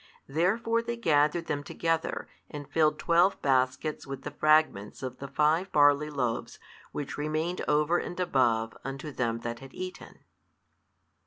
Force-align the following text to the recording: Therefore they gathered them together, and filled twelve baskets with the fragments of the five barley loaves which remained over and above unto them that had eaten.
Therefore 0.27 0.81
they 0.81 0.97
gathered 0.97 1.45
them 1.45 1.63
together, 1.63 2.27
and 2.49 2.67
filled 2.67 2.97
twelve 2.97 3.39
baskets 3.43 4.07
with 4.07 4.23
the 4.23 4.31
fragments 4.31 5.03
of 5.03 5.19
the 5.19 5.27
five 5.27 5.71
barley 5.71 6.09
loaves 6.09 6.57
which 6.91 7.19
remained 7.19 7.61
over 7.67 7.99
and 7.99 8.19
above 8.19 8.75
unto 8.83 9.11
them 9.11 9.41
that 9.41 9.59
had 9.59 9.75
eaten. 9.75 10.17